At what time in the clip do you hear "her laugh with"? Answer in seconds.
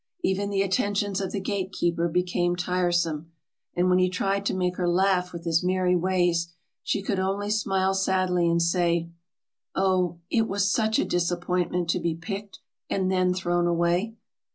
4.77-5.43